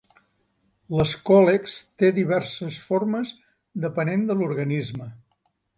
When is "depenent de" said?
3.87-4.41